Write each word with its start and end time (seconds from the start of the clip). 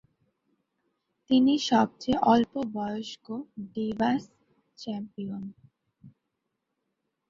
তিনি 1.29 1.53
সবচেয়ে 1.69 2.17
অল্প 2.25 2.53
বয়স্ক 2.75 3.25
ডিভাস 3.73 4.21
চ্যাম্পিয়ন। 4.77 5.43